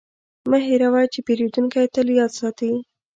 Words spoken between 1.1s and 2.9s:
چې پیرودونکی تل یاد ساتي.